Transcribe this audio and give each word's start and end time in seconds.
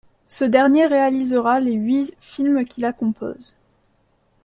Ce 0.27 0.43
dernier 0.43 0.87
réalisera 0.87 1.59
les 1.59 1.73
huit 1.73 2.15
films 2.19 2.65
qui 2.65 2.81
la 2.81 2.91
composent. 2.91 3.55